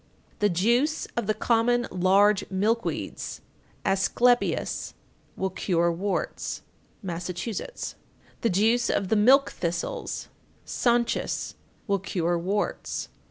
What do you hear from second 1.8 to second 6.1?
large milk weeds (Asclepias) will cure